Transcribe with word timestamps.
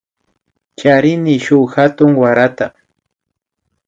Charini 0.77 1.35
shuk 1.45 1.69
hatun 1.75 2.11
warata 2.21 2.67